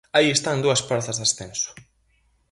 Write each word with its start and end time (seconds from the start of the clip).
Aí 0.17 0.27
están 0.33 0.57
dúas 0.65 0.81
prazas 0.89 1.17
de 1.17 1.25
ascenso. 1.27 1.69